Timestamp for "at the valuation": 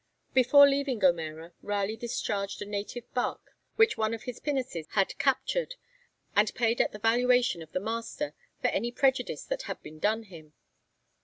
6.81-7.61